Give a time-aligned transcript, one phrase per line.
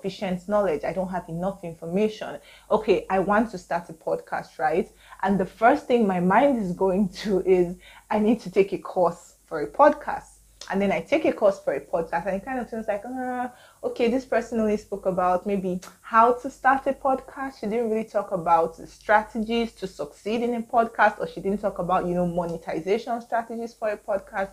[0.00, 0.82] sufficient knowledge.
[0.84, 2.38] I don't have enough information.
[2.70, 4.90] Okay, I want to start a podcast, right?
[5.22, 7.76] And the first thing my mind is going to is
[8.10, 10.36] I need to take a course for a podcast.
[10.70, 13.02] And then I take a course for a podcast, and it kind of feels like,
[13.04, 13.48] uh,
[13.82, 17.58] okay, this person only spoke about maybe how to start a podcast.
[17.58, 21.80] She didn't really talk about strategies to succeed in a podcast, or she didn't talk
[21.80, 24.50] about, you know, monetization strategies for a podcast.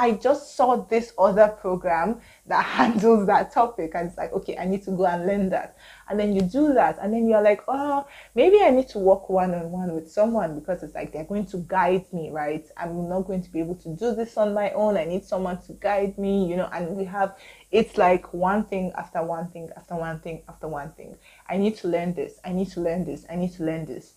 [0.00, 3.92] I just saw this other program that handles that topic.
[3.94, 5.76] And it's like, okay, I need to go and learn that.
[6.08, 6.96] And then you do that.
[7.02, 10.58] And then you're like, oh, maybe I need to work one on one with someone
[10.58, 12.66] because it's like they're going to guide me, right?
[12.78, 14.96] I'm not going to be able to do this on my own.
[14.96, 16.70] I need someone to guide me, you know.
[16.72, 17.36] And we have,
[17.70, 21.18] it's like one thing after one thing after one thing after one thing.
[21.46, 22.40] I need to learn this.
[22.42, 23.26] I need to learn this.
[23.28, 24.14] I need to learn this.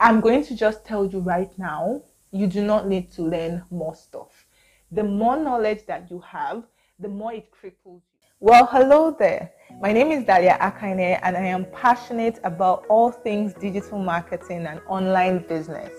[0.00, 3.94] I'm going to just tell you right now, you do not need to learn more
[3.94, 4.46] stuff
[4.92, 6.64] the more knowledge that you have,
[6.98, 8.18] the more it cripples you.
[8.40, 9.52] Well, hello there.
[9.80, 14.80] My name is Dalia Akane, and I am passionate about all things digital marketing and
[14.88, 15.92] online business.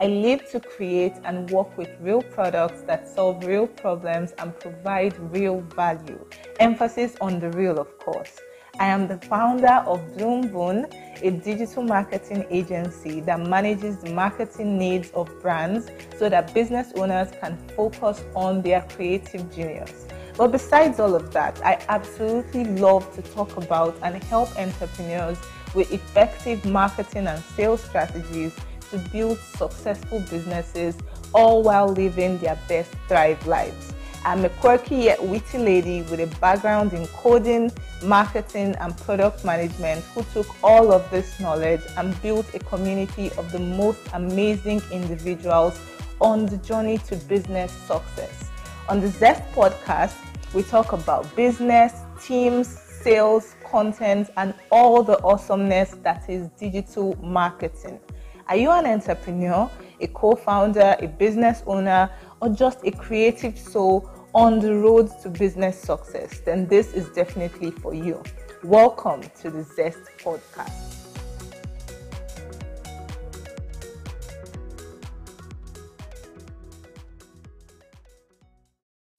[0.00, 5.18] I live to create and work with real products that solve real problems and provide
[5.32, 6.24] real value.
[6.60, 8.38] Emphasis on the real, of course.
[8.78, 14.76] I am the founder of Bloom Bloomboon, a digital marketing agency that manages the marketing
[14.76, 20.06] needs of brands so that business owners can focus on their creative genius.
[20.36, 25.38] But besides all of that, I absolutely love to talk about and help entrepreneurs
[25.74, 28.54] with effective marketing and sales strategies
[28.90, 30.98] to build successful businesses
[31.32, 33.94] all while living their best thrive lives.
[34.26, 37.70] I'm a quirky yet witty lady with a background in coding,
[38.02, 43.52] marketing, and product management who took all of this knowledge and built a community of
[43.52, 45.78] the most amazing individuals
[46.20, 48.50] on the journey to business success.
[48.88, 50.16] On the Zest podcast,
[50.54, 58.00] we talk about business, teams, sales, content, and all the awesomeness that is digital marketing.
[58.48, 62.10] Are you an entrepreneur, a co founder, a business owner,
[62.42, 67.70] or just a creative soul on the road to business success, then this is definitely
[67.70, 68.22] for you.
[68.62, 70.72] Welcome to the Zest Podcast.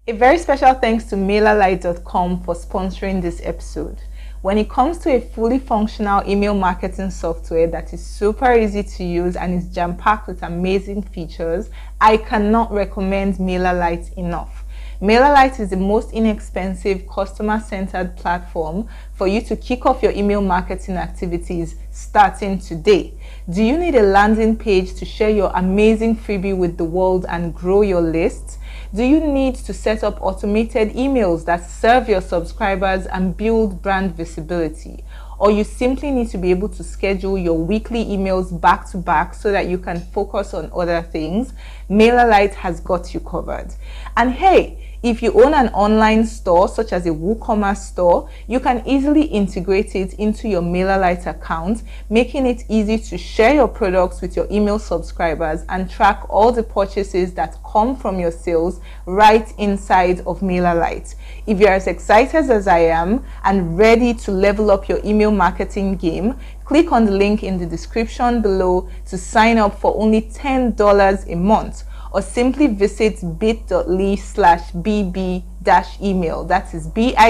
[0.06, 4.00] A very special thanks to MailerLite.com for sponsoring this episode.
[4.44, 9.04] When it comes to a fully functional email marketing software that is super easy to
[9.04, 14.64] use and is jam packed with amazing features, I cannot recommend MailerLite enough.
[15.00, 20.42] MailerLite is the most inexpensive customer centered platform for you to kick off your email
[20.42, 23.14] marketing activities starting today.
[23.48, 27.54] Do you need a landing page to share your amazing freebie with the world and
[27.54, 28.58] grow your list?
[28.92, 34.16] Do you need to set up automated emails that serve your subscribers and build brand
[34.16, 35.04] visibility?
[35.38, 39.36] Or you simply need to be able to schedule your weekly emails back to back
[39.36, 41.54] so that you can focus on other things?
[41.88, 43.72] MailerLite has got you covered.
[44.16, 48.82] And hey, if you own an online store, such as a WooCommerce store, you can
[48.88, 54.36] easily integrate it into your MailerLite account, making it easy to share your products with
[54.36, 60.22] your email subscribers and track all the purchases that come from your sales right inside
[60.22, 61.14] of MailerLite.
[61.46, 65.98] If you're as excited as I am and ready to level up your email marketing
[65.98, 71.32] game, click on the link in the description below to sign up for only $10
[71.32, 71.84] a month
[72.18, 76.44] or simply visit bit.ly slash bb dash email.
[76.44, 77.22] That is bit.ly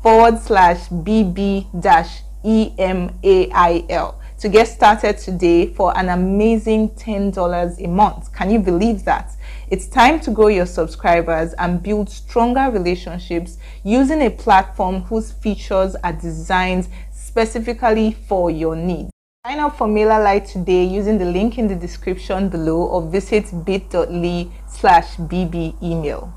[0.00, 8.32] forward slash bb dash email to get started today for an amazing $10 a month.
[8.32, 9.32] Can you believe that?
[9.68, 15.96] It's time to grow your subscribers and build stronger relationships using a platform whose features
[16.04, 19.11] are designed specifically for your needs.
[19.44, 24.48] Sign up for MailerLite today using the link in the description below or visit bit.ly
[24.68, 26.32] slash bb email.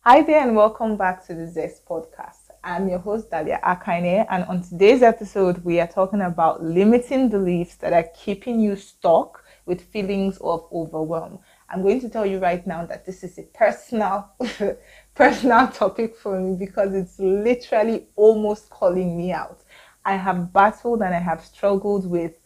[0.00, 2.50] Hi there and welcome back to the Zest podcast.
[2.64, 7.76] I'm your host Dalia Akaine and on today's episode we are talking about limiting beliefs
[7.76, 11.38] that are keeping you stuck with feelings of overwhelm.
[11.70, 14.32] I'm going to tell you right now that this is a personal
[15.14, 19.60] personal topic for me because it's literally almost calling me out.
[20.06, 22.38] I have battled and I have struggled with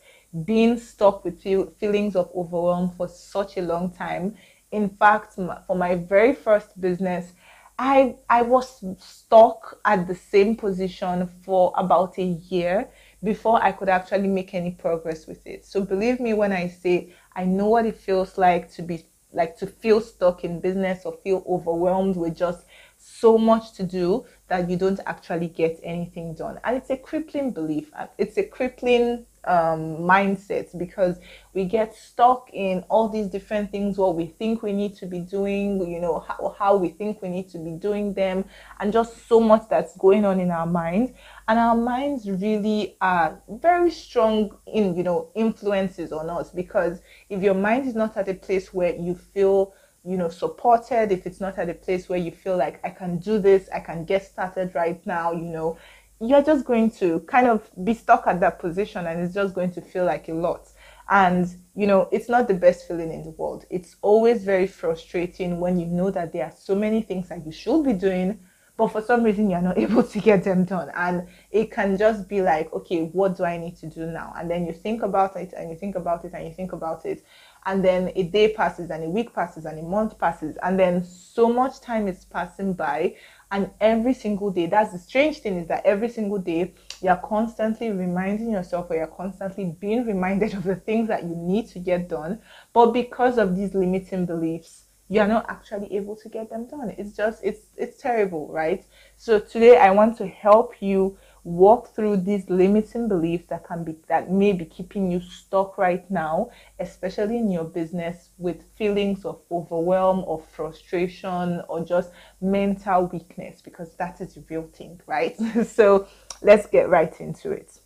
[0.45, 4.35] being stuck with feel, feelings of overwhelm for such a long time.
[4.73, 5.35] In fact,
[5.67, 7.33] for my very first business,
[7.79, 12.89] I I was stuck at the same position for about a year
[13.23, 15.65] before I could actually make any progress with it.
[15.65, 19.57] So believe me when I say I know what it feels like to be like
[19.59, 22.65] to feel stuck in business or feel overwhelmed with just
[22.99, 26.59] so much to do that you don't actually get anything done.
[26.65, 27.91] And it's a crippling belief.
[28.19, 31.19] It's a crippling um, mindset because
[31.55, 35.21] we get stuck in all these different things what we think we need to be
[35.21, 38.45] doing you know how, how we think we need to be doing them
[38.81, 41.15] and just so much that's going on in our mind
[41.49, 47.01] and our minds really are very strong in you know influences on us because
[47.31, 49.73] if your mind is not at a place where you feel
[50.05, 53.19] you know supported if it's not at a place where you feel like i can
[53.19, 55.77] do this i can get started right now you know
[56.21, 59.73] you're just going to kind of be stuck at that position and it's just going
[59.73, 60.69] to feel like a lot.
[61.09, 63.65] And, you know, it's not the best feeling in the world.
[63.71, 67.51] It's always very frustrating when you know that there are so many things that you
[67.51, 68.39] should be doing,
[68.77, 70.91] but for some reason you're not able to get them done.
[70.95, 74.35] And it can just be like, okay, what do I need to do now?
[74.37, 77.07] And then you think about it and you think about it and you think about
[77.07, 77.25] it.
[77.67, 80.57] And then a day passes and a week passes and a month passes.
[80.63, 83.17] And then so much time is passing by
[83.53, 86.73] and every single day that's the strange thing is that every single day
[87.03, 91.69] you're constantly reminding yourself or you're constantly being reminded of the things that you need
[91.69, 92.41] to get done
[92.73, 97.17] but because of these limiting beliefs you're not actually able to get them done it's
[97.17, 98.85] just it's it's terrible right
[99.17, 103.97] so today i want to help you walk through these limiting beliefs that can be
[104.09, 109.41] that may be keeping you stuck right now especially in your business with feelings of
[109.51, 112.11] overwhelm or frustration or just
[112.41, 116.07] mental weakness because that is the real thing right so
[116.43, 117.81] let's get right into it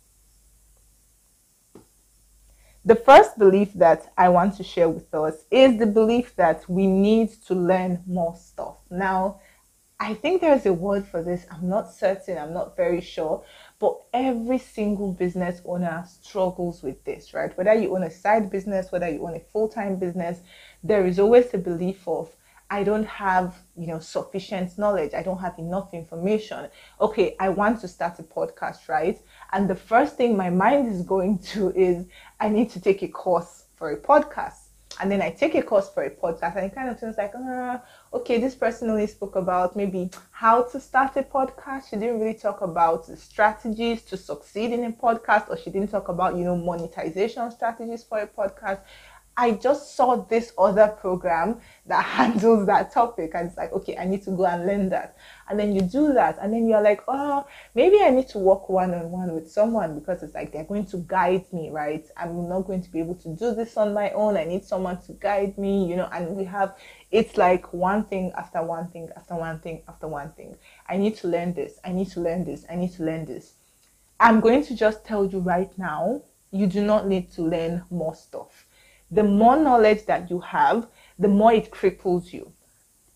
[2.85, 6.85] the first belief that I want to share with us is the belief that we
[6.85, 8.75] need to learn more stuff.
[8.91, 9.39] Now,
[9.99, 11.45] I think there's a word for this.
[11.49, 13.43] I'm not certain, I'm not very sure.
[13.79, 17.55] But every single business owner struggles with this, right?
[17.57, 20.41] Whether you own a side business, whether you own a full time business,
[20.83, 22.29] there is always a belief of,
[22.69, 25.13] I don't have, you know, sufficient knowledge.
[25.13, 26.67] I don't have enough information.
[26.99, 29.21] Okay, I want to start a podcast, right?
[29.53, 32.05] And the first thing my mind is going to is
[32.39, 34.64] I need to take a course for a podcast
[34.99, 37.33] and then I take a course for a podcast, and it kind of feels like,
[37.35, 37.79] uh,
[38.13, 41.89] okay, this person only spoke about maybe how to start a podcast.
[41.89, 45.91] She didn't really talk about the strategies to succeed in a podcast, or she didn't
[45.91, 48.79] talk about, you know, monetization strategies for a podcast.
[49.37, 54.05] I just saw this other program that handles that topic, and it's like, okay, I
[54.05, 55.17] need to go and learn that.
[55.49, 58.69] And then you do that, and then you're like, oh, maybe I need to work
[58.69, 62.05] one on one with someone because it's like they're going to guide me, right?
[62.15, 64.37] I'm not going to be able to do this on my own.
[64.37, 66.09] I need someone to guide me, you know.
[66.13, 66.77] And we have
[67.11, 70.55] it's like one thing after one thing after one thing after one thing.
[70.87, 71.79] I need to learn this.
[71.83, 72.65] I need to learn this.
[72.69, 73.53] I need to learn this.
[74.17, 76.21] I'm going to just tell you right now,
[76.51, 78.65] you do not need to learn more stuff
[79.11, 80.87] the more knowledge that you have,
[81.19, 82.51] the more it cripples you.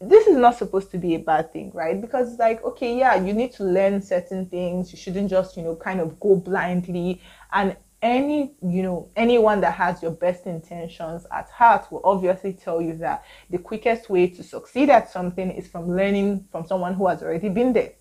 [0.01, 1.99] This is not supposed to be a bad thing, right?
[1.99, 4.93] Because it's like, okay, yeah, you need to learn certain things.
[4.93, 7.21] You shouldn't just, you know, kind of go blindly.
[7.51, 12.81] And any, you know, anyone that has your best intentions at heart will obviously tell
[12.81, 17.07] you that the quickest way to succeed at something is from learning from someone who
[17.07, 17.91] has already been there.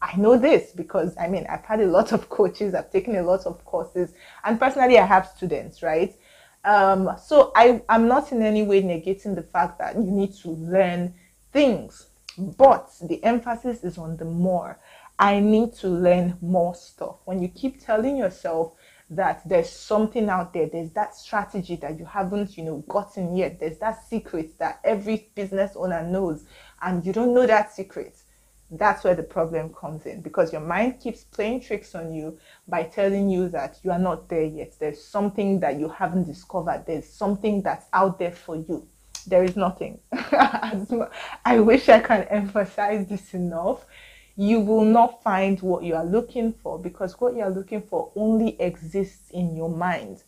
[0.00, 3.22] I know this because I mean, I've had a lot of coaches, I've taken a
[3.22, 4.12] lot of courses,
[4.44, 6.14] and personally, I have students, right?
[6.64, 10.50] Um, so I, I'm not in any way negating the fact that you need to
[10.50, 11.14] learn
[11.52, 14.78] things, but the emphasis is on the more.
[15.18, 17.16] I need to learn more stuff.
[17.24, 18.72] When you keep telling yourself
[19.10, 23.58] that there's something out there, there's that strategy that you haven't, you know, gotten yet,
[23.58, 26.44] there's that secret that every business owner knows,
[26.82, 28.22] and you don't know that secret
[28.70, 32.82] that's where the problem comes in because your mind keeps playing tricks on you by
[32.82, 34.74] telling you that you are not there yet.
[34.78, 38.86] There's something that you haven't discovered, there's something that's out there for you.
[39.26, 39.98] There is nothing.
[40.12, 43.84] I wish I can emphasize this enough.
[44.36, 48.12] You will not find what you are looking for because what you are looking for
[48.14, 50.22] only exists in your mind.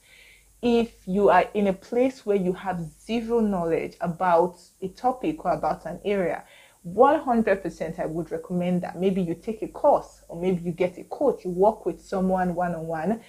[0.62, 5.52] If you are in a place where you have zero knowledge about a topic or
[5.52, 6.44] about an area,
[6.86, 11.04] 100% I would recommend that maybe you take a course or maybe you get a
[11.04, 13.20] coach, you work with someone one on one,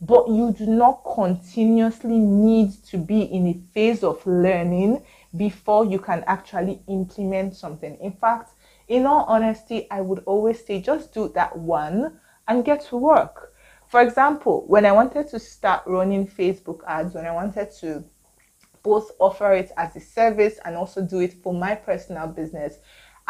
[0.00, 5.02] but you do not continuously need to be in a phase of learning
[5.36, 7.96] before you can actually implement something.
[8.00, 8.52] In fact,
[8.86, 13.54] in all honesty, I would always say just do that one and get to work.
[13.88, 18.04] For example, when I wanted to start running Facebook ads, when I wanted to
[18.82, 22.78] both offer it as a service and also do it for my personal business.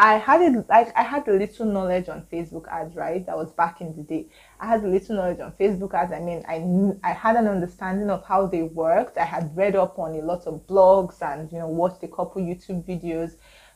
[0.01, 3.27] I had it like I had a little knowledge on Facebook ads, right?
[3.27, 4.29] That was back in the day.
[4.61, 6.13] I had a little knowledge on Facebook ads.
[6.13, 9.19] I mean, I knew, I had an understanding of how they worked.
[9.19, 12.41] I had read up on a lot of blogs and you know watched a couple
[12.41, 13.33] YouTube videos,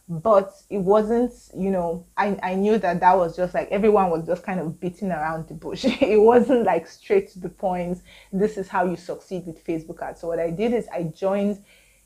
[0.08, 4.26] but it wasn't you know I, I knew that that was just like everyone was
[4.26, 5.84] just kind of beating around the bush.
[6.00, 7.98] It wasn't like straight to the point
[8.32, 10.20] this is how you succeed with facebook ads.
[10.20, 11.62] So what i did is i joined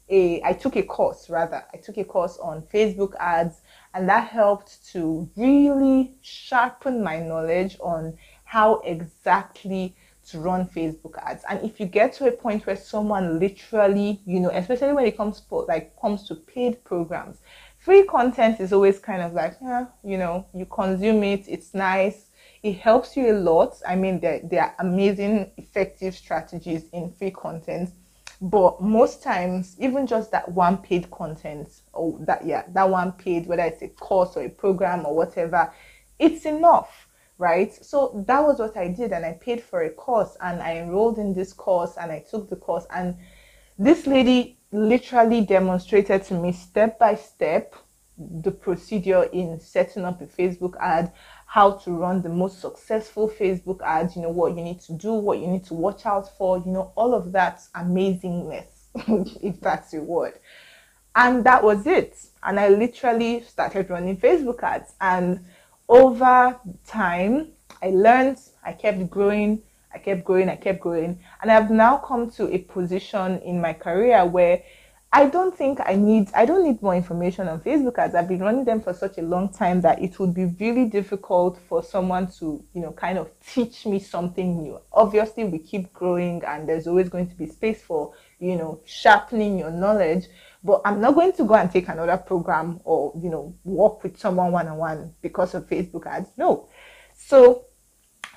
[0.08, 1.64] a i took a course rather.
[1.72, 3.60] I took a course on facebook ads
[3.94, 9.96] and that helped to really sharpen my knowledge on how exactly
[10.28, 11.44] to run Facebook ads.
[11.48, 15.16] And if you get to a point where someone literally, you know, especially when it
[15.16, 17.38] comes to like comes to paid programs,
[17.86, 22.26] free content is always kind of like, eh, you know, you consume it, it's nice,
[22.64, 23.80] it helps you a lot.
[23.86, 27.90] I mean, there, there are amazing, effective strategies in free content.
[28.40, 33.46] But most times, even just that one paid content, or that, yeah, that one paid,
[33.46, 35.72] whether it's a course or a program or whatever,
[36.18, 37.06] it's enough,
[37.38, 37.72] right?
[37.72, 39.12] So that was what I did.
[39.12, 42.50] And I paid for a course and I enrolled in this course and I took
[42.50, 42.86] the course.
[42.90, 43.16] And
[43.78, 47.74] this lady literally demonstrated to me step by step
[48.18, 51.12] the procedure in setting up a Facebook ad,
[51.46, 55.12] how to run the most successful Facebook ads, you know, what you need to do,
[55.12, 58.64] what you need to watch out for, you know, all of that amazingness,
[59.42, 60.38] if that's a word.
[61.14, 62.18] And that was it.
[62.42, 64.94] And I literally started running Facebook ads.
[65.00, 65.44] And
[65.88, 69.62] over time, I learned, I kept growing,
[69.96, 71.18] I kept growing, I kept growing.
[71.40, 74.62] And I've now come to a position in my career where
[75.10, 78.14] I don't think I need I don't need more information on Facebook ads.
[78.14, 81.58] I've been running them for such a long time that it would be really difficult
[81.66, 84.78] for someone to, you know, kind of teach me something new.
[84.92, 89.58] Obviously, we keep growing and there's always going to be space for, you know, sharpening
[89.58, 90.26] your knowledge.
[90.62, 94.18] But I'm not going to go and take another program or, you know, work with
[94.18, 96.28] someone one on one because of Facebook ads.
[96.36, 96.68] No.
[97.16, 97.65] So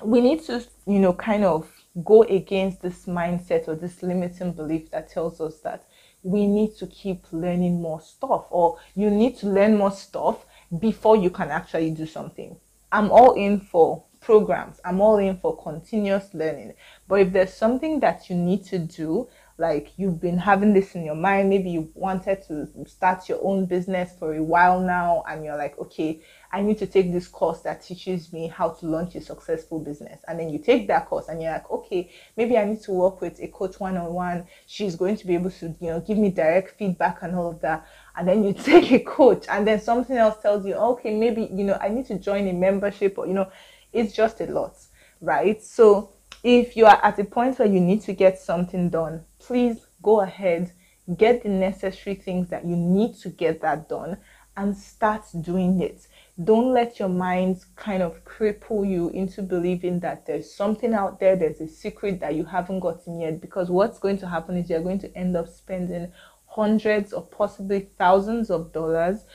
[0.04, 1.70] we need to, you know, kind of
[2.04, 5.86] go against this mindset or this limiting belief that tells us that
[6.24, 10.46] we need to keep learning more stuff or you need to learn more stuff
[10.80, 12.58] before you can actually do something.
[12.92, 14.80] I'm all in for programs.
[14.84, 16.74] I'm all in for continuous learning.
[17.08, 19.28] But if there's something that you need to do,
[19.60, 23.66] like you've been having this in your mind, maybe you wanted to start your own
[23.66, 27.60] business for a while now, and you're like, okay, I need to take this course
[27.62, 30.22] that teaches me how to launch a successful business.
[30.28, 33.22] And then you take that course and you're like, okay, maybe I need to work
[33.22, 34.48] with a coach one on one.
[34.66, 37.60] She's going to be able to, you know, give me direct feedback and all of
[37.62, 37.86] that.
[38.16, 41.66] And then you take a coach and then something else tells you, okay, maybe, you
[41.66, 43.52] know, I need to join a membership or, you know,
[43.92, 44.76] it's just a lot,
[45.22, 45.62] right?
[45.62, 46.14] So
[46.44, 50.22] if you are at a point where you need to get something done, please go
[50.22, 50.72] ahead,
[51.18, 54.18] get the necessary things that you need to get that done
[54.56, 56.08] and start doing it
[56.44, 61.36] don't let your mind kind of cripple you into believing that there's something out there,
[61.36, 63.42] there's a secret that you haven't gotten yet.
[63.42, 66.12] Because what's going to happen is you're going to end up spending
[66.48, 69.26] hundreds or possibly thousands of dollars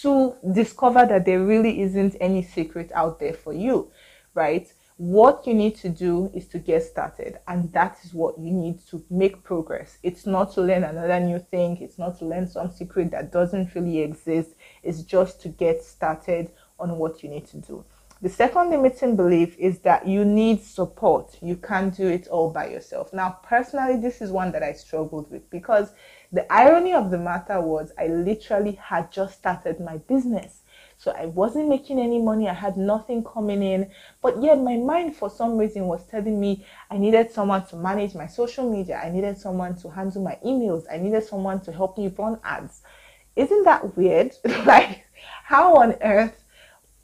[0.00, 3.90] to discover that there really isn't any secret out there for you,
[4.34, 4.72] right?
[4.98, 8.84] What you need to do is to get started, and that is what you need
[8.88, 9.96] to make progress.
[10.02, 13.74] It's not to learn another new thing, it's not to learn some secret that doesn't
[13.76, 14.50] really exist
[14.82, 17.84] it's just to get started on what you need to do.
[18.20, 21.38] The second limiting belief is that you need support.
[21.40, 23.12] You can't do it all by yourself.
[23.12, 25.92] Now, personally, this is one that I struggled with because
[26.32, 30.62] the irony of the matter was I literally had just started my business.
[30.98, 32.48] So I wasn't making any money.
[32.48, 33.90] I had nothing coming in.
[34.20, 38.14] But yet my mind for some reason was telling me I needed someone to manage
[38.14, 39.00] my social media.
[39.02, 40.84] I needed someone to handle my emails.
[40.92, 42.82] I needed someone to help me run ads.
[43.36, 44.32] Isn't that weird?
[44.66, 45.06] like
[45.44, 46.44] how on earth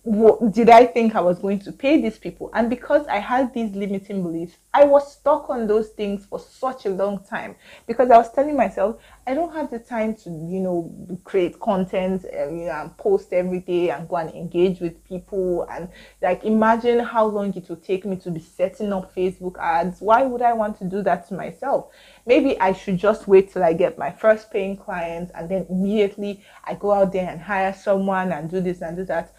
[0.05, 2.51] did I think I was going to pay these people?
[2.53, 6.85] And because I had these limiting beliefs, I was stuck on those things for such
[6.85, 7.57] a long time
[7.87, 12.25] because I was telling myself, I don't have the time to, you know, create content
[12.25, 15.67] and, you know, and post every day and go and engage with people.
[15.71, 15.89] And
[16.21, 20.03] like, imagine how long it would take me to be setting up Facebook ads.
[20.03, 21.89] Why would I want to do that to myself?
[22.27, 26.45] Maybe I should just wait till I get my first paying clients and then immediately
[26.65, 29.33] I go out there and hire someone and do this and do that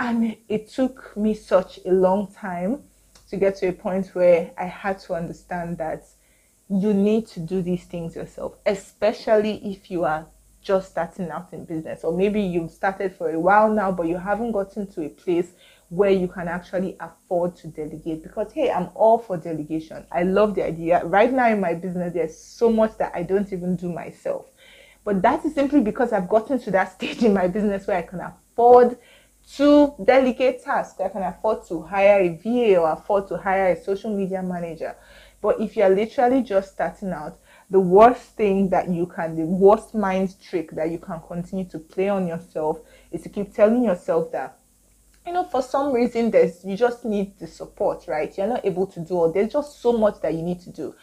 [0.00, 2.82] and it took me such a long time
[3.28, 6.04] to get to a point where I had to understand that
[6.70, 10.26] you need to do these things yourself, especially if you are
[10.62, 14.16] just starting out in business, or maybe you've started for a while now, but you
[14.16, 15.48] haven't gotten to a place
[15.90, 18.22] where you can actually afford to delegate.
[18.22, 20.06] Because, hey, I'm all for delegation.
[20.10, 21.04] I love the idea.
[21.04, 24.46] Right now in my business, there's so much that I don't even do myself.
[25.04, 28.02] But that is simply because I've gotten to that stage in my business where I
[28.02, 28.96] can afford
[29.56, 31.00] to delegate tasks.
[31.00, 34.96] I can afford to hire a VA or afford to hire a social media manager.
[35.40, 37.38] But if you're literally just starting out,
[37.70, 41.78] the worst thing that you can, the worst mind trick that you can continue to
[41.78, 42.80] play on yourself
[43.10, 44.56] is to keep telling yourself that
[45.26, 48.36] you know, for some reason, there's you just need the support, right?
[48.36, 49.32] You're not able to do all.
[49.32, 50.94] There's just so much that you need to do.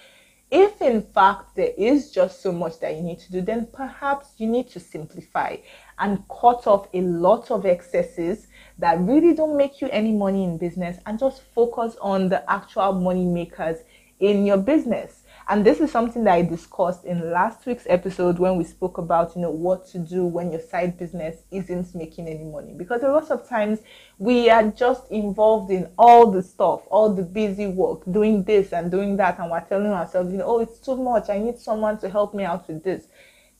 [0.49, 4.29] If in fact there is just so much that you need to do, then perhaps
[4.37, 5.57] you need to simplify
[5.99, 10.57] and cut off a lot of excesses that really don't make you any money in
[10.57, 13.77] business and just focus on the actual money makers
[14.19, 15.23] in your business.
[15.49, 19.33] And this is something that I discussed in last week's episode when we spoke about,
[19.33, 22.73] you know, what to do when your side business isn't making any money.
[22.73, 23.79] Because a lot of times
[24.17, 28.91] we are just involved in all the stuff, all the busy work, doing this and
[28.91, 31.29] doing that, and we're telling ourselves, you know, oh, it's too much.
[31.29, 33.07] I need someone to help me out with this.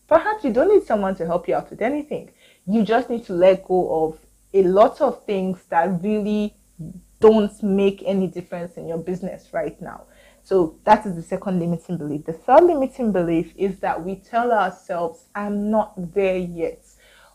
[0.08, 2.32] Perhaps you don't need someone to help you out with anything.
[2.66, 4.20] You just need to let go of
[4.54, 6.56] a lot of things that really
[7.20, 10.04] don't make any difference in your business right now.
[10.44, 12.26] So that is the second limiting belief.
[12.26, 16.84] The third limiting belief is that we tell ourselves, I'm not there yet.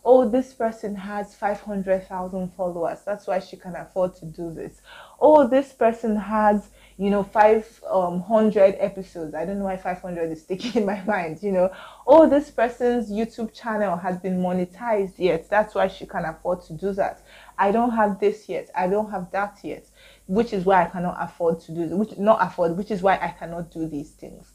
[0.04, 3.00] Oh, this person has 500,000 followers.
[3.04, 4.80] That's why she can afford to do this.
[5.20, 9.34] Oh, this person has, you know, 500 um, episodes.
[9.34, 11.70] I don't know why 500 is sticking in my mind, you know.
[12.06, 15.48] Oh, this person's YouTube channel has been monetized yet.
[15.48, 17.22] That's why she can afford to do that.
[17.58, 18.70] I don't have this yet.
[18.74, 19.86] I don't have that yet
[20.26, 23.28] which is why I cannot afford to do which not afford, which is why I
[23.38, 24.52] cannot do these things.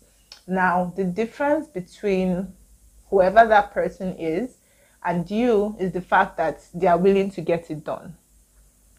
[0.47, 2.53] Now, the difference between
[3.09, 4.57] whoever that person is
[5.03, 8.15] and you is the fact that they are willing to get it done.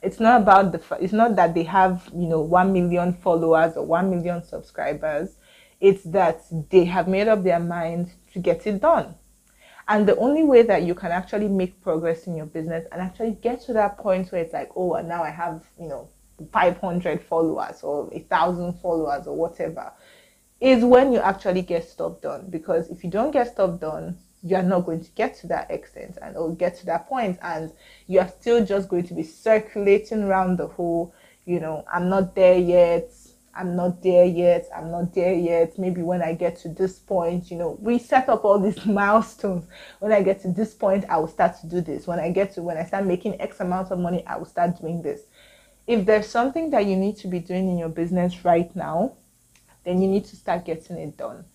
[0.03, 3.85] It's not about the it's not that they have, you know, 1 million followers or
[3.85, 5.37] 1 million subscribers.
[5.81, 9.15] It's that they have made up their mind to get it done.
[9.89, 13.39] And the only way that you can actually make progress in your business and actually
[13.41, 16.09] get to that point where it's like, oh, and now I have, you know,
[16.53, 19.93] 500 followers or a thousand followers or whatever
[20.61, 24.57] is when you actually get stuff done because if you don't get stuff done you
[24.57, 27.73] are not going to get to that extent and or get to that point and
[28.07, 31.13] you are still just going to be circulating around the whole
[31.45, 33.11] you know i'm not there yet
[33.55, 35.77] i'm not there yet i'm not there yet.
[35.79, 39.67] Maybe when i get to this point you know we set up all these milestones.
[39.99, 42.07] When i get to this point i will start to do this.
[42.07, 44.81] When i get to when i start making x amount of money i will start
[44.81, 45.23] doing this.
[45.89, 49.15] If there's something that you need to be doing in your business right now,
[49.85, 51.47] then you need to start getting it done.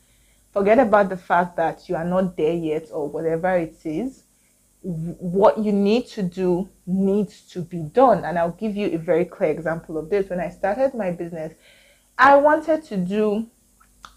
[0.54, 4.24] Forget about the fact that you are not there yet or whatever it is.
[4.84, 8.24] What you need to do needs to be done.
[8.24, 10.30] And I'll give you a very clear example of this.
[10.30, 11.54] When I started my business,
[12.20, 13.48] I wanted to do,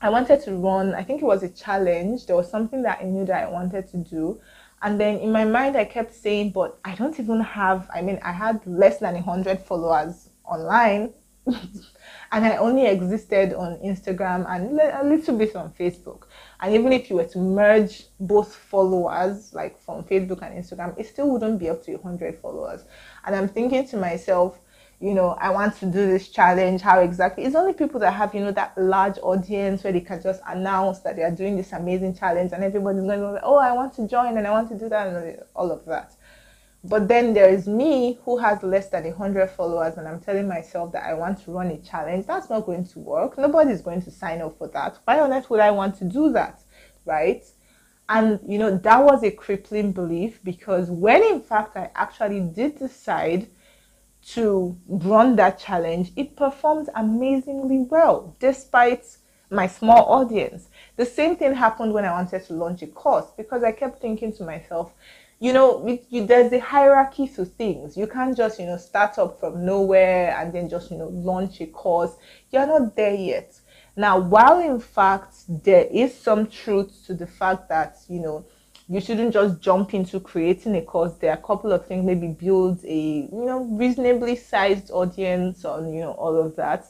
[0.02, 2.26] I wanted to run, I think it was a challenge.
[2.26, 4.38] There was something that I knew that I wanted to do.
[4.82, 8.18] And then in my mind, I kept saying, but I don't even have, I mean,
[8.22, 11.14] I had less than 100 followers online.
[11.46, 16.24] and I only existed on Instagram and a little bit on Facebook.
[16.60, 21.06] And even if you were to merge both followers, like from Facebook and Instagram, it
[21.06, 22.84] still wouldn't be up to 100 followers.
[23.26, 24.58] And I'm thinking to myself,
[25.00, 26.80] you know, I want to do this challenge.
[26.80, 27.44] How exactly?
[27.44, 31.00] It's only people that have, you know, that large audience where they can just announce
[31.00, 34.08] that they are doing this amazing challenge and everybody's going to oh, I want to
[34.08, 36.15] join and I want to do that and all of that.
[36.88, 40.92] But then there is me who has less than 100 followers and I'm telling myself
[40.92, 42.26] that I want to run a challenge.
[42.26, 43.36] That's not going to work.
[43.36, 44.98] Nobody's going to sign up for that.
[45.04, 46.62] Why on earth would I want to do that?
[47.04, 47.44] Right?
[48.08, 52.78] And, you know, that was a crippling belief because when in fact I actually did
[52.78, 53.48] decide
[54.28, 59.04] to run that challenge, it performed amazingly well despite
[59.50, 60.68] my small audience.
[60.96, 64.32] The same thing happened when I wanted to launch a course because I kept thinking
[64.34, 64.92] to myself,
[65.38, 67.96] you know, you, there's a hierarchy to things.
[67.96, 71.60] You can't just, you know, start up from nowhere and then just, you know, launch
[71.60, 72.16] a course.
[72.50, 73.60] You're not there yet.
[73.96, 78.46] Now, while in fact there is some truth to the fact that, you know,
[78.88, 81.14] you shouldn't just jump into creating a course.
[81.14, 85.92] There are a couple of things, maybe build a you know reasonably sized audience on
[85.92, 86.86] you know all of that.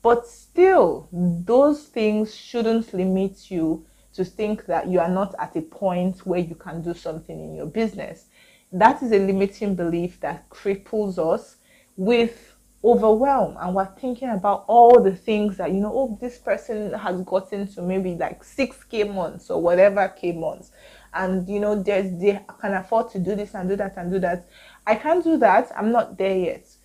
[0.00, 3.84] But still, those things shouldn't limit you
[4.16, 7.54] to think that you are not at a point where you can do something in
[7.54, 8.26] your business.
[8.72, 11.56] That is a limiting belief that cripples us
[11.96, 13.56] with overwhelm.
[13.60, 17.66] And we're thinking about all the things that you know oh this person has gotten
[17.74, 20.72] to maybe like 6k months or whatever k months.
[21.12, 24.18] And you know there's they can afford to do this and do that and do
[24.20, 24.48] that.
[24.86, 25.70] I can't do that.
[25.76, 26.75] I'm not there yet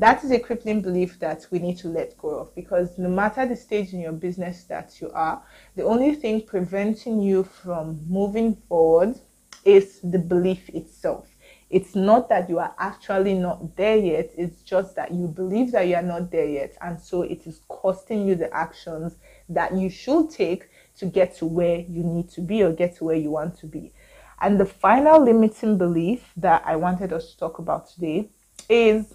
[0.00, 3.46] that is a crippling belief that we need to let go of because no matter
[3.46, 5.42] the stage in your business that you are
[5.76, 9.18] the only thing preventing you from moving forward
[9.64, 11.26] is the belief itself
[11.68, 15.88] It's not that you are actually not there yet, it's just that you believe that
[15.88, 16.76] you are not there yet.
[16.80, 19.16] And so it is costing you the actions
[19.48, 23.04] that you should take to get to where you need to be or get to
[23.04, 23.92] where you want to be.
[24.40, 28.28] And the final limiting belief that I wanted us to talk about today
[28.68, 29.14] is,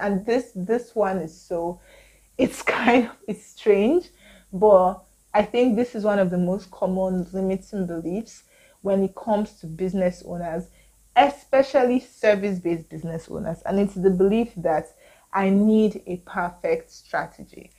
[0.00, 1.80] and this this one is so,
[2.38, 4.08] it's kind of it's strange,
[4.52, 8.44] but I think this is one of the most common limiting beliefs
[8.82, 10.68] when it comes to business owners,
[11.16, 14.86] especially service-based business owners, and it's the belief that
[15.32, 17.70] I need a perfect strategy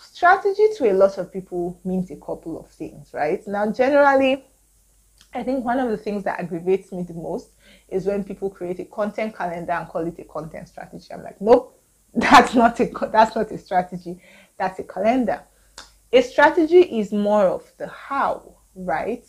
[0.00, 3.46] strategy to a lot of people means a couple of things, right?
[3.46, 4.44] Now, generally,
[5.34, 7.50] I think one of the things that aggravates me the most
[7.88, 11.08] is when people create a content calendar and call it a content strategy.
[11.12, 11.78] I'm like, nope,
[12.14, 14.20] that's not a that's not a strategy.
[14.56, 15.42] That's a calendar.
[16.12, 19.24] A strategy is more of the how, right?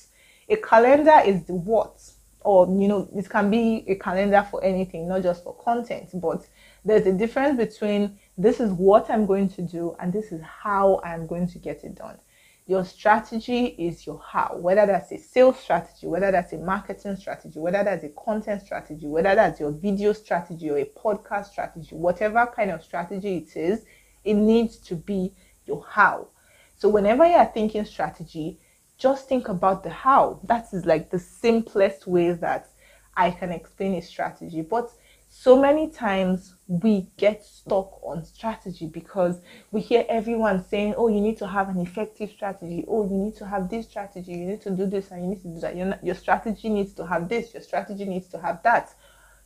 [0.48, 2.02] A calendar is the what,
[2.42, 6.10] or you know, it can be a calendar for anything, not just for content.
[6.14, 6.48] But
[6.86, 11.02] there's a difference between this is what I'm going to do and this is how
[11.04, 12.18] I'm going to get it done.
[12.70, 17.58] Your strategy is your how, whether that's a sales strategy, whether that's a marketing strategy,
[17.58, 22.46] whether that's a content strategy, whether that's your video strategy or a podcast strategy, whatever
[22.56, 23.86] kind of strategy it is,
[24.24, 25.34] it needs to be
[25.66, 26.28] your how.
[26.78, 28.60] So whenever you are thinking strategy,
[29.00, 30.40] just think about the how.
[30.44, 32.70] That is like the simplest way that
[33.18, 34.62] I can explain a strategy.
[34.62, 34.92] But
[35.42, 39.40] so many times we get stuck on strategy because
[39.72, 42.84] we hear everyone saying, Oh, you need to have an effective strategy.
[42.90, 44.34] Oh, you need to have this strategy.
[44.34, 45.78] You need to do this and you need to do that.
[45.78, 47.54] Your, your strategy needs to have this.
[47.54, 48.94] Your strategy needs to have that.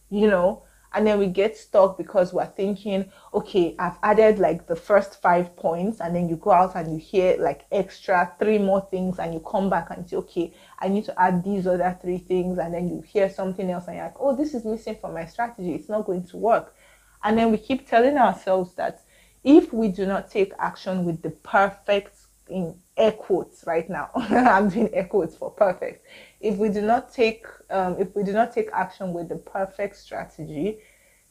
[0.09, 4.75] You know, and then we get stuck because we're thinking okay i've added like the
[4.75, 8.87] first five points and then you go out and you hear like extra three more
[8.91, 12.17] things and you come back and say okay i need to add these other three
[12.17, 12.57] things.
[12.59, 15.25] And then you hear something else and you're like oh this is missing from my
[15.25, 15.73] strategy.
[15.73, 16.75] It's not going to work.
[17.23, 19.01] And then we keep telling ourselves that
[19.43, 22.17] if we do not take action with the perfect
[22.49, 24.09] in air quotes right now.
[24.15, 26.05] I'm doing air quotes for perfect.
[26.39, 29.95] If we do not take um, if we do not take action with the perfect
[29.97, 30.79] strategy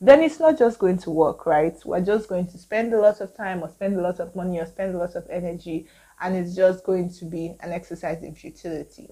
[0.01, 1.77] then it's not just going to work right?
[1.85, 4.59] We're just going to spend a lot of time or spend a lot of money
[4.59, 5.87] or spend a lot of energy
[6.21, 9.09] and it's just going to be an exercise in futility.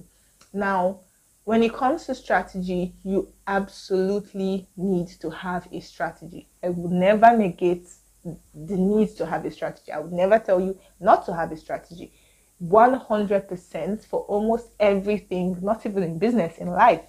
[0.53, 1.01] Now
[1.45, 6.49] when it comes to strategy you absolutely need to have a strategy.
[6.65, 7.87] I will never negate
[8.25, 9.93] the need to have a strategy.
[9.93, 12.13] I would never tell you not to have a strategy
[12.62, 17.03] 100% for almost everything, not even in business, in life,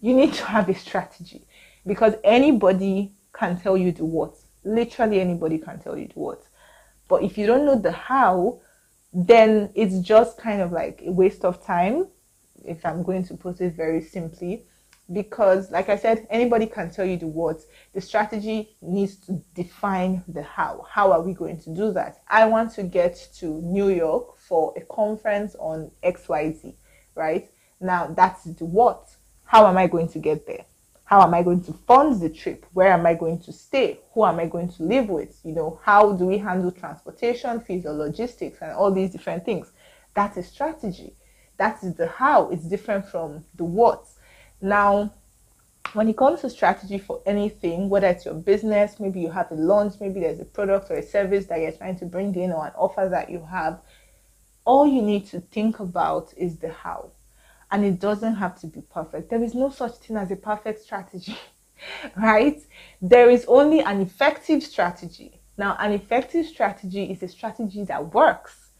[0.00, 1.44] you need to have a strategy
[1.86, 4.34] because anybody can tell you the what.
[4.64, 6.42] Literally anybody can tell you the what.
[7.08, 8.60] But if you don't know the how,
[9.12, 12.08] then it's just kind of like a waste of time,
[12.64, 14.64] if I'm going to put it very simply.
[15.12, 17.60] Because, like I said, anybody can tell you the what.
[17.92, 20.84] The strategy needs to define the how.
[20.90, 22.22] How are we going to do that?
[22.28, 26.74] I want to get to New York for a conference on XYZ,
[27.14, 27.48] right?
[27.80, 29.08] Now that's the what.
[29.44, 30.64] How am I going to get there?
[31.04, 32.66] How am I going to fund the trip?
[32.72, 34.00] Where am I going to stay?
[34.12, 35.38] Who am I going to live with?
[35.44, 39.70] You know, how do we handle transportation fees or logistics and all these different things?
[40.14, 41.12] That's a strategy.
[41.58, 42.50] That is the how.
[42.50, 44.04] It's different from the what.
[44.60, 45.12] Now,
[45.92, 49.54] when it comes to strategy for anything, whether it's your business, maybe you have a
[49.54, 52.66] launch, maybe there's a product or a service that you're trying to bring in or
[52.66, 53.80] an offer that you have,
[54.64, 57.10] all you need to think about is the how.
[57.70, 59.30] And it doesn't have to be perfect.
[59.30, 61.38] There is no such thing as a perfect strategy,
[62.16, 62.60] right?
[63.00, 65.40] There is only an effective strategy.
[65.56, 68.70] Now, an effective strategy is a strategy that works.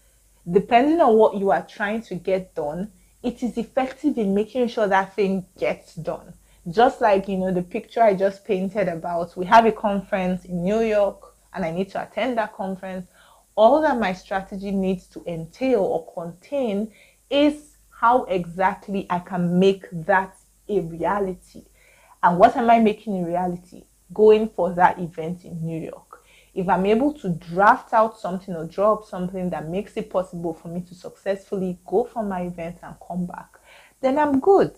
[0.51, 4.87] Depending on what you are trying to get done, it is effective in making sure
[4.87, 6.33] that thing gets done.
[6.69, 10.65] Just like, you know, the picture I just painted about, we have a conference in
[10.65, 13.07] New York and I need to attend that conference
[13.57, 16.93] all that my strategy needs to entail or contain
[17.31, 20.37] is how exactly I can make that
[20.69, 21.65] a reality.
[22.23, 23.85] And what am I making a reality?
[24.13, 26.06] Going for that event in New York.
[26.57, 30.55] If I'm able to draft out something or draw up something that makes it possible
[30.55, 33.59] for me to successfully go for my event and come back,
[34.01, 34.75] then I'm good.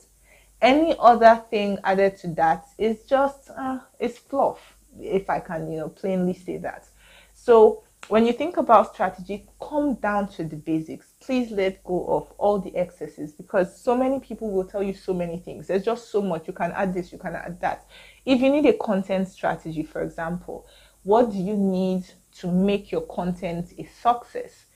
[0.60, 4.58] Any other thing added to that is just uh, it's fluff,
[5.00, 6.88] if I can, you know, plainly say that.
[7.32, 11.12] So when you think about strategy, come down to the basics.
[11.20, 15.14] Please let go of all the excesses because so many people will tell you so
[15.14, 15.68] many things.
[15.68, 16.48] There's just so much.
[16.48, 17.86] You can add this, you can add that.
[18.24, 20.66] If you need a content strategy, for example,
[21.08, 22.04] what do you need
[22.40, 24.66] to make your content a success?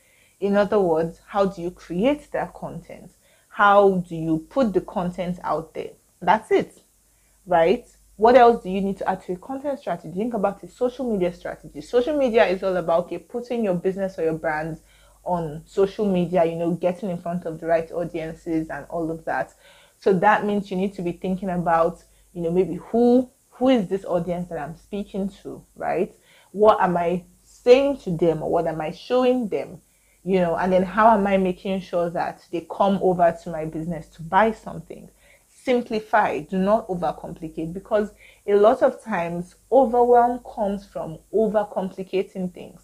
[0.41, 3.11] In other words, how do you create that content?
[3.49, 5.91] How do you put the content out there?
[6.21, 6.81] That's it,
[7.47, 7.87] right?
[8.17, 10.15] what else do you need to add to a content strategy?
[10.15, 11.81] Think about a social media strategy.
[11.81, 14.79] Social media is all about okay, putting your business or your brand
[15.25, 19.25] on social media, you know, getting in front of the right audiences and all of
[19.25, 19.55] that.
[19.99, 23.89] So that means you need to be thinking about, you know, maybe who who is
[23.89, 26.13] this audience that I'm speaking to, right?
[26.53, 29.81] What am I saying to them or what am I showing them?
[30.25, 33.65] You know, and then how am I making sure that they come over to my
[33.65, 35.11] business to buy something?
[35.49, 38.11] Simplify, do not overcomplicate because
[38.47, 42.83] a lot of times overwhelm comes from overcomplicating things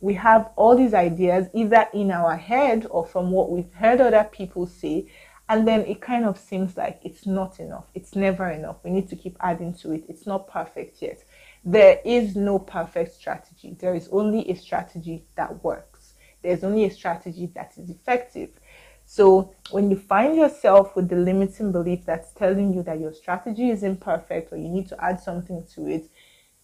[0.00, 4.24] we have all these ideas either in our head or from what we've heard other
[4.32, 5.06] people say
[5.48, 9.08] and then it kind of seems like it's not enough it's never enough we need
[9.08, 11.22] to keep adding to it it's not perfect yet
[11.64, 13.76] there is no perfect strategy.
[13.78, 16.14] There is only a strategy that works.
[16.42, 18.50] There's only a strategy that is effective.
[19.04, 23.70] So when you find yourself with the limiting belief that's telling you that your strategy
[23.70, 26.10] is imperfect or you need to add something to it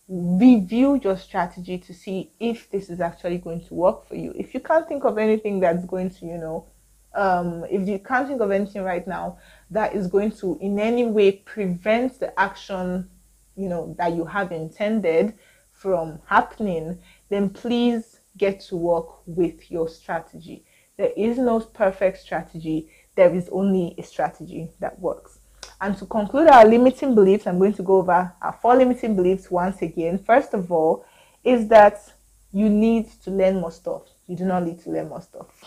[0.09, 4.33] review your strategy to see if this is actually going to work for you.
[4.37, 6.67] If you can't think of anything that's going to, you know,
[7.15, 9.39] um, if you can't think of anything right now
[9.71, 13.09] that is going to in any way prevent the action,
[13.57, 15.35] you know, that you have intended
[15.73, 20.65] from happening, then please get to work with your strategy.
[20.97, 22.89] There is no perfect strategy.
[23.15, 25.39] There is only a strategy that works.
[25.81, 29.51] And to conclude our limiting beliefs, I'm going to go over our four limiting beliefs
[29.51, 30.19] once again.
[30.19, 31.05] First of all,
[31.45, 32.13] is that
[32.53, 34.03] you need to learn more stuff.
[34.27, 35.47] You do not need to learn more stuff.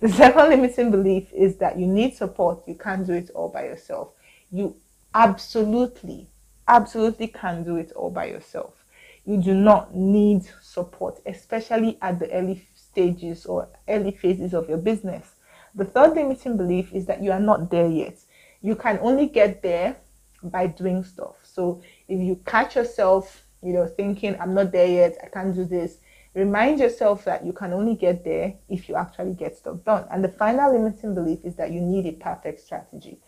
[0.00, 2.62] The second limiting belief is that you need support.
[2.66, 4.10] You can't do it all by yourself.
[4.50, 4.76] You
[5.14, 6.28] absolutely,
[6.68, 8.74] absolutely can do it all by yourself.
[9.24, 14.78] You do not need support, especially at the early stages or early phases of your
[14.78, 15.34] business.
[15.74, 18.18] The third limiting belief is that you are not there yet
[18.60, 19.96] you can only get there
[20.42, 21.36] by doing stuff.
[21.42, 25.64] So if you catch yourself, you know, thinking, I'm not there yet, I can't do
[25.64, 25.98] this,
[26.34, 30.06] remind yourself that you can only get there if you actually get stuff done.
[30.10, 33.18] And the final limiting belief is that you need a perfect strategy.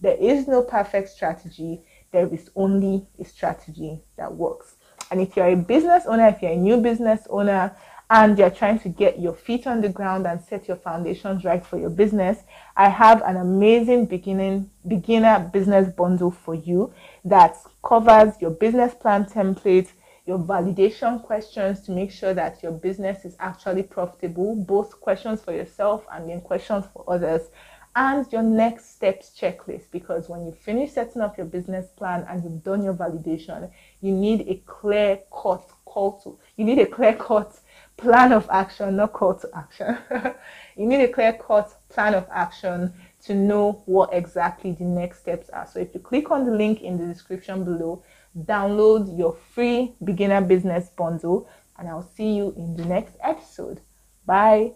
[0.00, 4.76] There is no perfect strategy, there is only a strategy that works.
[5.10, 7.76] And if you're a business owner, if you're a new business owner,
[8.08, 11.66] and you're trying to get your feet on the ground and set your foundations right
[11.66, 12.38] for your business,
[12.76, 16.92] I have an amazing beginning beginner business bundle for you
[17.24, 19.88] that covers your business plan template,
[20.24, 25.52] your validation questions to make sure that your business is actually profitable, both questions for
[25.52, 27.42] yourself and then questions for others,
[27.96, 29.90] and your next steps checklist.
[29.90, 33.70] Because when you finish setting up your business plan and you've done your validation,
[34.02, 37.58] you need a clear cut call to, you need a clear cut
[37.96, 39.96] plan of action, not call to action.
[40.76, 42.92] you need a clear cut plan of action
[43.24, 45.66] to know what exactly the next steps are.
[45.66, 48.04] So if you click on the link in the description below,
[48.38, 53.80] download your free beginner business bundle and I'll see you in the next episode.
[54.26, 54.74] Bye.